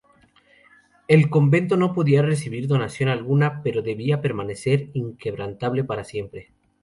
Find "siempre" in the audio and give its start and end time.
6.03-6.49